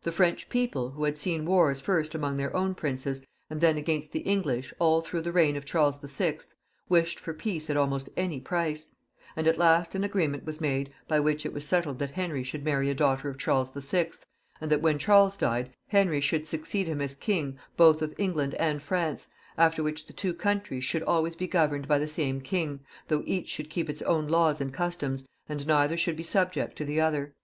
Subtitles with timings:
[0.00, 4.12] The French people who had seen wars first among their owii princes, and then against
[4.12, 6.38] the English all through the reign of Charles VI.,
[6.88, 8.94] wished for peace at almost any price,
[9.36, 12.64] and at last an agreement was made by which it was settled that Henry should
[12.64, 14.12] marry a daughter of Charles VI.,
[14.62, 18.82] and that when Charles died, Henry should succeed him as king both of England and
[18.82, 19.26] France,
[19.58, 23.48] after which the two countries should always be governed by the same king, though each
[23.48, 27.34] should keep its own laws and customs, and neither should be subject to the other.